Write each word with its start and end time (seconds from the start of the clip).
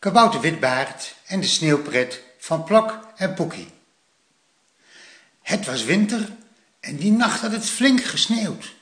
Kabouter 0.00 0.40
Witbaard 0.40 1.14
en 1.26 1.40
de 1.40 1.46
sneeuwpret 1.46 2.22
van 2.38 2.64
Plok 2.64 2.98
en 3.16 3.34
Poekie. 3.34 3.72
Het 5.42 5.66
was 5.66 5.84
winter 5.84 6.28
en 6.80 6.96
die 6.96 7.12
nacht 7.12 7.40
had 7.40 7.52
het 7.52 7.64
flink 7.64 8.02
gesneeuwd. 8.02 8.74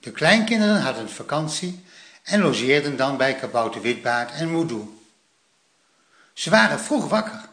De 0.00 0.10
kleinkinderen 0.10 0.80
hadden 0.82 1.10
vakantie 1.10 1.84
en 2.22 2.40
logeerden 2.40 2.96
dan 2.96 3.16
bij 3.16 3.34
Kabouter 3.34 3.80
Witbaard 3.80 4.32
en 4.32 4.50
Moedoe. 4.50 4.88
Ze 6.32 6.50
waren 6.50 6.80
vroeg 6.80 7.08
wakker. 7.08 7.48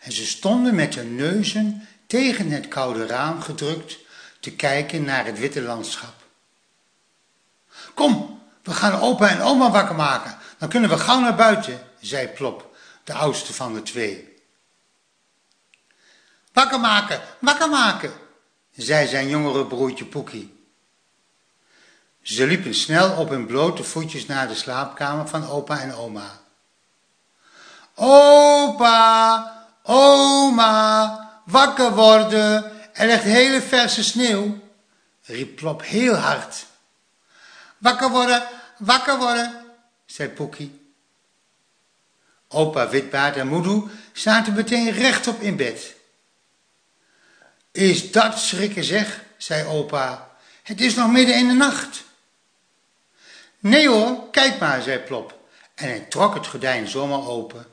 En 0.00 0.12
ze 0.12 0.26
stonden 0.26 0.74
met 0.74 0.94
hun 0.94 1.14
neuzen 1.14 1.88
tegen 2.06 2.50
het 2.50 2.68
koude 2.68 3.06
raam 3.06 3.40
gedrukt 3.40 3.98
te 4.40 4.50
kijken 4.50 5.04
naar 5.04 5.26
het 5.26 5.38
witte 5.38 5.62
landschap. 5.62 6.14
Kom, 7.94 8.42
we 8.62 8.72
gaan 8.72 9.00
opa 9.00 9.28
en 9.28 9.40
oma 9.40 9.70
wakker 9.70 9.94
maken, 9.94 10.42
dan 10.58 10.68
kunnen 10.68 10.90
we 10.90 10.98
gauw 10.98 11.20
naar 11.20 11.34
buiten, 11.34 11.86
zei 12.00 12.28
Plop, 12.28 12.76
de 13.04 13.12
oudste 13.12 13.52
van 13.52 13.74
de 13.74 13.82
twee. 13.82 14.34
Wakker 16.52 16.80
maken, 16.80 17.20
wakker 17.38 17.68
maken, 17.68 18.12
zei 18.72 19.06
zijn 19.06 19.28
jongere 19.28 19.66
broertje 19.66 20.04
Poekie. 20.04 20.66
Ze 22.22 22.46
liepen 22.46 22.74
snel 22.74 23.16
op 23.16 23.28
hun 23.28 23.46
blote 23.46 23.84
voetjes 23.84 24.26
naar 24.26 24.48
de 24.48 24.54
slaapkamer 24.54 25.28
van 25.28 25.48
opa 25.48 25.80
en 25.80 25.94
oma. 25.94 26.30
Opa, 27.94 29.66
oma, 29.82 31.40
wakker 31.44 31.94
worden, 31.94 32.72
er 32.92 33.06
ligt 33.06 33.22
hele 33.22 33.62
verse 33.62 34.04
sneeuw, 34.04 34.58
riep 35.22 35.56
Plop 35.56 35.82
heel 35.82 36.14
hard. 36.14 36.66
Wakker 37.78 38.10
worden, 38.10 38.48
wakker 38.78 39.18
worden, 39.18 39.63
zei 40.06 40.28
Poekie. 40.28 40.80
Opa 42.48 42.88
Witbaard 42.88 43.36
en 43.36 43.48
Moedoe 43.48 43.88
zaten 44.12 44.54
meteen 44.54 44.90
rechtop 44.90 45.40
in 45.40 45.56
bed. 45.56 45.94
Is 47.72 48.12
dat 48.12 48.38
schrikken 48.38 48.84
zeg, 48.84 49.24
zei 49.36 49.66
opa. 49.66 50.36
Het 50.62 50.80
is 50.80 50.94
nog 50.94 51.10
midden 51.10 51.36
in 51.36 51.48
de 51.48 51.54
nacht. 51.54 52.04
Nee 53.58 53.88
hoor, 53.88 54.30
kijk 54.30 54.58
maar, 54.58 54.82
zei 54.82 54.98
Plop. 54.98 55.38
En 55.74 55.88
hij 55.88 56.00
trok 56.00 56.34
het 56.34 56.46
gordijn 56.46 56.88
zomaar 56.88 57.26
open. 57.26 57.66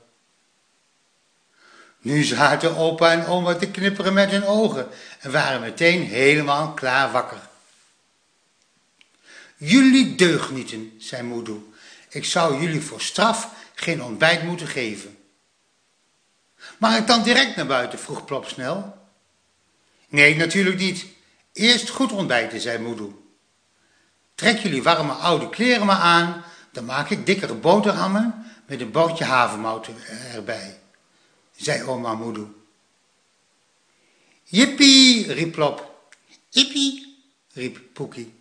Nu 1.99 2.23
zaten 2.23 2.77
opa 2.77 3.11
en 3.11 3.25
oma 3.25 3.55
te 3.55 3.71
knipperen 3.71 4.13
met 4.13 4.31
hun 4.31 4.45
ogen 4.45 4.89
en 5.19 5.31
waren 5.31 5.61
meteen 5.61 6.03
helemaal 6.03 6.73
klaar 6.73 7.11
wakker. 7.11 7.49
Jullie 9.57 10.15
deugnieten, 10.15 10.95
zei 10.99 11.23
Moedoe. 11.23 11.61
Ik 12.11 12.25
zou 12.25 12.61
jullie 12.61 12.81
voor 12.81 13.01
straf 13.01 13.49
geen 13.73 14.03
ontbijt 14.03 14.43
moeten 14.43 14.67
geven. 14.67 15.17
Mag 16.77 16.97
ik 16.97 17.07
dan 17.07 17.23
direct 17.23 17.55
naar 17.55 17.65
buiten? 17.65 17.99
vroeg 17.99 18.25
Plop 18.25 18.47
snel. 18.47 18.97
Nee, 20.09 20.35
natuurlijk 20.35 20.77
niet. 20.77 21.05
Eerst 21.53 21.89
goed 21.89 22.11
ontbijten, 22.11 22.59
zei 22.59 22.77
Moedoe. 22.77 23.11
Trek 24.35 24.57
jullie 24.57 24.83
warme 24.83 25.11
oude 25.11 25.49
kleren 25.49 25.85
maar 25.85 25.99
aan, 25.99 26.43
dan 26.71 26.85
maak 26.85 27.09
ik 27.09 27.25
dikkere 27.25 27.53
boterhammen 27.53 28.45
met 28.65 28.81
een 28.81 28.91
bordje 28.91 29.23
havermout 29.23 29.89
erbij 30.33 30.81
zei 31.61 31.83
oma 31.83 32.13
Moedoe. 32.13 32.47
Jippie, 34.43 35.33
riep 35.33 35.51
Plop. 35.51 36.05
Jippie, 36.49 37.17
riep 37.53 37.79
Poekie. 37.93 38.33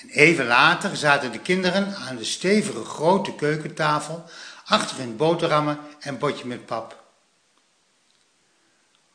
En 0.00 0.08
even 0.08 0.46
later 0.46 0.96
zaten 0.96 1.32
de 1.32 1.40
kinderen 1.40 1.94
aan 1.94 2.16
de 2.16 2.24
stevige 2.24 2.84
grote 2.84 3.34
keukentafel 3.34 4.24
achter 4.64 4.96
hun 4.96 5.16
boterhammen 5.16 5.78
en 6.00 6.18
potje 6.18 6.46
met 6.46 6.66
pap. 6.66 7.02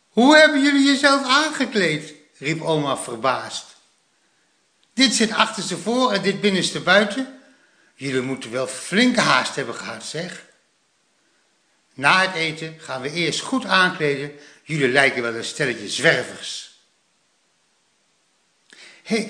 Hoe 0.09 0.37
hebben 0.37 0.63
jullie 0.63 0.85
jezelf 0.85 1.25
aangekleed? 1.25 2.13
riep 2.37 2.61
oma 2.61 2.97
verbaasd. 2.97 3.75
Dit 4.93 5.13
zit 5.13 5.31
achterste 5.31 5.77
voor 5.77 6.11
en 6.11 6.21
dit 6.21 6.41
binnenste 6.41 6.81
buiten. 6.81 7.39
Jullie 7.95 8.21
moeten 8.21 8.51
wel 8.51 8.67
flinke 8.67 9.21
haast 9.21 9.55
hebben 9.55 9.75
gehad, 9.75 10.03
zeg. 10.03 10.45
Na 11.93 12.21
het 12.21 12.35
eten 12.35 12.75
gaan 12.79 13.01
we 13.01 13.11
eerst 13.11 13.39
goed 13.39 13.65
aankleden. 13.65 14.31
Jullie 14.63 14.89
lijken 14.89 15.21
wel 15.21 15.35
een 15.35 15.43
stelletje 15.43 15.89
zwervers. 15.89 16.64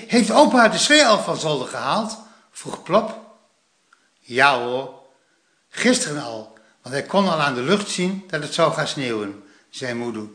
Heeft 0.07 0.31
opa 0.31 0.67
de 0.67 0.77
sfeer 0.77 1.05
al 1.05 1.19
van 1.19 1.37
zolder 1.37 1.67
gehaald? 1.67 2.17
vroeg 2.51 2.83
Plop. 2.83 3.23
Ja 4.19 4.59
hoor, 4.59 5.01
gisteren 5.69 6.23
al, 6.23 6.57
want 6.81 6.95
hij 6.95 7.03
kon 7.03 7.29
al 7.29 7.41
aan 7.41 7.53
de 7.53 7.61
lucht 7.61 7.89
zien 7.89 8.23
dat 8.27 8.41
het 8.41 8.53
zou 8.53 8.73
gaan 8.73 8.87
sneeuwen, 8.87 9.43
zei 9.69 9.93
moeder. 9.93 10.27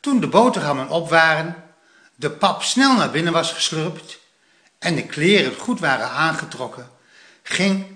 Toen 0.00 0.20
de 0.20 0.28
boterhammen 0.28 0.88
op 0.88 1.08
waren, 1.08 1.64
de 2.14 2.30
pap 2.30 2.62
snel 2.62 2.96
naar 2.96 3.10
binnen 3.10 3.32
was 3.32 3.52
geslurpt 3.52 4.18
en 4.78 4.94
de 4.94 5.06
kleren 5.06 5.56
goed 5.56 5.80
waren 5.80 6.10
aangetrokken, 6.10 6.90
ging 7.42 7.86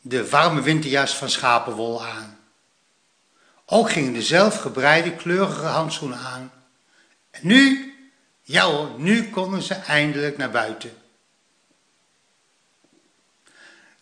de 0.00 0.28
warme 0.28 0.60
winterjas 0.60 1.16
van 1.16 1.30
schapenwol 1.30 2.04
aan. 2.04 2.38
Ook 3.66 3.90
gingen 3.90 4.12
de 4.12 4.22
zelfgebreide 4.22 5.12
kleurige 5.12 5.66
handschoenen 5.66 6.18
aan. 6.18 6.52
En 7.30 7.40
nu, 7.42 7.93
ja 8.44 8.64
hoor, 8.64 8.90
nu 8.96 9.30
konden 9.30 9.62
ze 9.62 9.74
eindelijk 9.74 10.36
naar 10.36 10.50
buiten. 10.50 10.92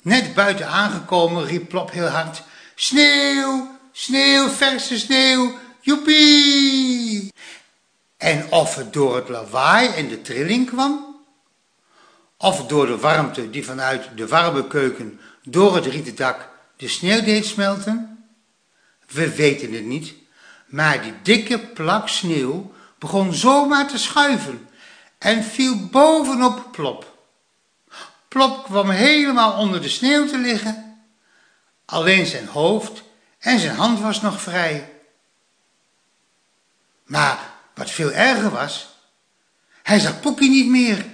Net 0.03 0.35
buiten 0.35 0.69
aangekomen 0.69 1.45
riep 1.45 1.69
Plop 1.69 1.91
heel 1.91 2.07
hard, 2.07 2.43
sneeuw, 2.75 3.79
sneeuw, 3.93 4.49
verse 4.49 4.99
sneeuw, 4.99 5.59
joepie! 5.81 7.33
En 8.17 8.51
of 8.51 8.77
het 8.77 8.93
door 8.93 9.17
het 9.17 9.29
lawaai 9.29 9.89
en 9.89 10.09
de 10.09 10.23
trilling 10.23 10.67
kwam, 10.67 11.17
of 12.37 12.67
door 12.67 12.87
de 12.87 12.99
warmte 12.99 13.51
die 13.51 13.65
vanuit 13.65 14.09
de 14.17 14.29
warme 14.29 14.67
keuken 14.67 15.21
door 15.43 15.75
het 15.75 15.87
rieten 15.87 16.17
dak 16.17 16.49
de 16.77 16.89
sneeuw 16.89 17.23
deed 17.23 17.47
smelten? 17.47 18.27
We 19.09 19.35
weten 19.35 19.73
het 19.73 19.85
niet, 19.85 20.15
maar 20.67 21.03
die 21.03 21.15
dikke 21.23 21.59
plak 21.59 22.09
sneeuw 22.09 22.73
begon 23.03 23.35
zomaar 23.35 23.89
te 23.89 23.99
schuiven 23.99 24.69
en 25.19 25.45
viel 25.45 25.87
bovenop 25.87 26.69
Plop. 26.73 27.17
Plop 28.29 28.65
kwam 28.65 28.91
helemaal 28.91 29.59
onder 29.59 29.83
de 29.83 29.89
sneeuw 29.89 30.27
te 30.27 30.39
liggen. 30.39 31.03
Alleen 31.85 32.27
zijn 32.27 32.47
hoofd 32.47 33.03
en 33.39 33.59
zijn 33.59 33.77
hand 33.77 34.01
was 34.01 34.21
nog 34.21 34.41
vrij. 34.41 34.93
Maar 37.05 37.39
wat 37.75 37.91
veel 37.91 38.11
erger 38.11 38.51
was, 38.51 38.89
hij 39.83 39.99
zag 39.99 40.21
Poekie 40.21 40.51
niet 40.51 40.69
meer 40.69 41.07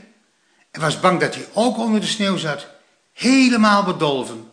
en 0.71 0.81
was 0.81 1.01
bang 1.01 1.21
dat 1.21 1.35
hij 1.35 1.49
ook 1.53 1.77
onder 1.77 2.01
de 2.01 2.07
sneeuw 2.07 2.37
zat 2.37 2.67
helemaal 3.13 3.83
bedolven. 3.83 4.51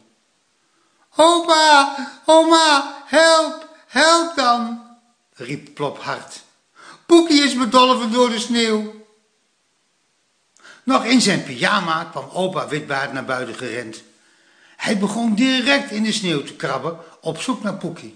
Opa, 1.16 1.96
oma, 2.26 3.04
help, 3.06 3.70
help 3.88 4.36
dan, 4.36 4.88
riep 5.34 5.74
Plop 5.74 6.00
hard. 6.00 6.45
Poekie 7.06 7.44
is 7.44 7.58
bedolven 7.58 8.12
door 8.12 8.30
de 8.30 8.40
sneeuw. 8.40 9.06
Nog 10.84 11.06
in 11.06 11.22
zijn 11.22 11.44
pyjama 11.44 12.04
kwam 12.04 12.30
opa 12.30 12.68
Witbaard 12.68 13.14
naar 13.14 13.26
buiten 13.26 13.56
gerend. 13.56 14.04
Hij 14.76 14.98
begon 14.98 15.36
direct 15.36 15.92
in 15.92 16.04
de 16.04 16.12
sneeuw 16.12 16.44
te 16.44 16.56
krabben 16.56 16.98
op 17.22 17.42
zoek 17.42 17.64
naar 17.64 17.76
Poekie. 17.76 18.16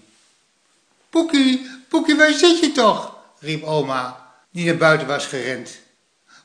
Poekie, 1.09 1.69
Poekie, 1.89 2.15
waar 2.15 2.33
zit 2.33 2.59
je 2.59 2.71
toch? 2.71 3.17
riep 3.39 3.63
oma, 3.63 4.31
die 4.51 4.65
naar 4.65 4.77
buiten 4.77 5.07
was 5.07 5.25
gerend. 5.25 5.79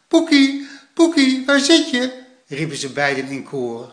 Poekie, 0.08 0.68
Poekie, 0.94 1.44
waar 1.46 1.60
zit 1.60 1.90
je? 1.90 2.22
riepen 2.46 2.76
ze 2.76 2.88
beiden 2.88 3.26
in 3.26 3.44
koor. 3.44 3.92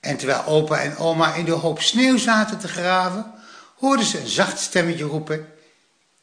En 0.00 0.16
terwijl 0.16 0.44
opa 0.44 0.80
en 0.80 0.96
oma 0.96 1.34
in 1.34 1.44
de 1.44 1.50
hoop 1.50 1.80
sneeuw 1.80 2.16
zaten 2.16 2.58
te 2.58 2.68
graven, 2.68 3.32
hoorden 3.76 4.06
ze 4.06 4.20
een 4.20 4.28
zacht 4.28 4.58
stemmetje 4.58 5.04
roepen. 5.04 5.52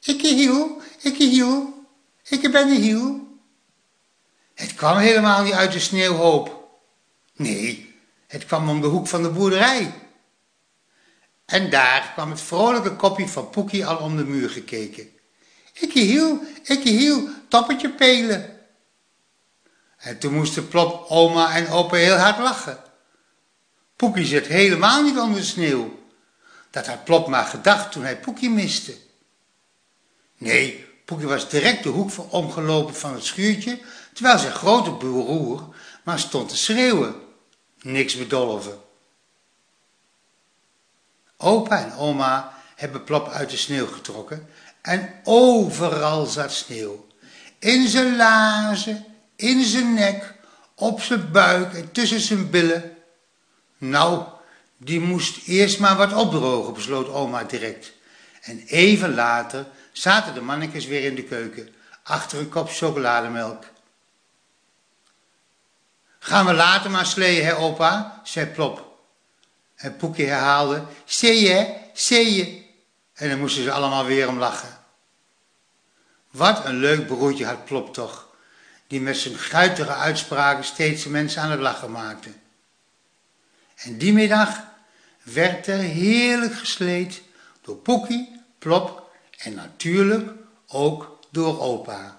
Ik 0.08 0.22
hiel, 0.22 0.82
ik 1.02 1.18
hiel, 1.18 1.86
ik 2.24 2.52
ben 2.52 2.68
de 2.68 2.76
hiel. 2.76 3.38
Het 4.54 4.74
kwam 4.74 4.98
helemaal 4.98 5.44
niet 5.44 5.54
uit 5.54 5.72
de 5.72 5.80
sneeuwhoop. 5.80 6.70
Nee, 7.36 7.96
het 8.28 8.46
kwam 8.46 8.70
om 8.70 8.82
de 8.82 8.88
hoek 8.88 9.08
van 9.08 9.24
de 9.24 9.30
boerderij. 9.30 9.94
En 11.46 11.70
daar 11.70 12.12
kwam 12.14 12.30
het 12.30 12.42
vrolijke 12.42 12.96
kopje 12.96 13.28
van 13.28 13.50
Poekie 13.50 13.86
al 13.86 13.98
om 13.98 14.18
de 14.18 14.26
muur 14.26 14.50
gekeken. 14.50 15.10
Ik 15.74 15.94
hiel, 15.94 16.40
ik 16.64 16.84
hiel, 16.84 17.30
toppetje 17.48 17.90
pelen. 17.90 18.60
En 19.98 20.20
toen 20.20 20.34
moesten 20.34 20.68
Plop, 20.68 21.06
oma 21.10 21.56
en 21.56 21.70
opa 21.70 21.96
heel 21.96 22.16
hard 22.16 22.38
lachen. 22.38 22.80
Poekie 23.96 24.26
zit 24.26 24.48
helemaal 24.48 25.04
niet 25.04 25.18
onder 25.18 25.40
de 25.40 25.46
sneeuw. 25.46 26.00
Dat 26.70 26.88
had 26.88 27.04
Plop 27.04 27.28
maar 27.28 27.46
gedacht 27.46 27.92
toen 27.92 28.04
hij 28.04 28.20
Poekie 28.20 28.50
miste. 28.50 29.06
Nee, 30.38 30.86
Poekie 31.06 31.28
was 31.28 31.50
direct 31.50 31.84
de 31.84 31.90
hoek 31.90 32.12
omgelopen 32.30 32.96
van 32.96 33.14
het 33.14 33.24
schuurtje, 33.24 33.80
terwijl 34.14 34.38
zijn 34.38 34.54
grote 34.54 34.92
broer 34.92 35.76
maar 36.04 36.20
stond 36.20 36.50
te 36.50 36.58
schreeuwen. 36.58 37.16
Niks 37.82 38.18
bedolven. 38.18 38.80
Opa 41.38 41.84
en 41.86 41.94
oma 41.94 42.54
hebben 42.76 43.04
Plop 43.04 43.30
uit 43.30 43.50
de 43.50 43.58
sneeuw 43.58 43.88
getrokken 43.88 44.48
en 44.82 45.14
overal 45.24 46.26
zat 46.26 46.52
sneeuw. 46.52 47.08
In 47.60 47.88
zijn 47.88 48.16
laarzen, 48.16 49.06
in 49.36 49.64
zijn 49.64 49.94
nek, 49.94 50.34
op 50.76 51.02
zijn 51.02 51.32
buik 51.32 51.74
en 51.74 51.92
tussen 51.92 52.20
zijn 52.20 52.50
billen. 52.50 52.98
Nou, 53.78 54.24
die 54.78 55.00
moest 55.00 55.48
eerst 55.48 55.80
maar 55.80 55.96
wat 55.96 56.14
opdrogen, 56.14 56.74
besloot 56.74 57.10
oma 57.10 57.44
direct. 57.44 57.94
En 58.42 58.64
even 58.68 59.14
later 59.16 59.66
zaten 60.02 60.34
de 60.34 60.42
mannetjes 60.42 60.86
weer 60.86 61.04
in 61.04 61.16
de 61.16 61.24
keuken, 61.24 61.76
achter 62.04 62.40
een 62.40 62.50
kop 62.50 62.70
chocolademelk. 62.70 63.64
Gaan 66.20 66.46
we 66.46 66.54
later 66.54 66.92
maar 66.92 67.06
sleeën, 67.06 67.46
hè 67.46 67.56
opa, 67.56 68.22
zei 68.24 68.46
Plop. 68.46 69.00
En 69.76 69.96
Poekie 69.96 70.26
herhaalde, 70.26 70.84
zie 71.06 71.42
je, 71.42 71.76
zie 71.94 72.36
je. 72.36 72.66
En 73.14 73.30
dan 73.30 73.40
moesten 73.40 73.64
ze 73.64 73.72
allemaal 73.72 74.06
weer 74.06 74.28
om 74.28 74.38
lachen. 74.38 74.78
Wat 76.32 76.66
een 76.66 76.76
leuk 76.78 77.08
broertje 77.08 77.46
had 77.46 77.66
Plop 77.66 77.94
toch, 77.94 78.28
die 78.88 79.02
met 79.02 79.18
zijn 79.18 79.36
guitige 79.36 79.94
uitspraken 79.94 80.64
steeds 80.64 81.04
de 81.04 81.10
mensen 81.10 81.42
aan 81.42 81.52
het 81.52 81.60
lachen 81.60 81.92
maakte. 81.92 82.30
En 83.76 83.98
die 83.98 84.14
middag 84.14 84.64
werd 85.24 85.68
er 85.68 85.78
heerlijk 85.78 86.54
gesleed 86.54 87.22
door 87.62 87.76
Poekie, 87.76 88.42
Plop 88.60 89.07
en 89.38 89.54
natuurlijk 89.54 90.32
ook 90.68 91.20
door 91.32 91.60
opa. 91.60 92.17